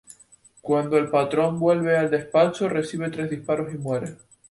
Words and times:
Cuando 0.61 0.97
el 0.97 1.09
patrón 1.09 1.59
vuelve 1.59 1.95
al 1.95 2.09
despacho, 2.09 2.67
recibe 2.67 3.11
tres 3.11 3.29
disparos 3.29 3.71
y 3.71 3.77
muere. 3.77 4.15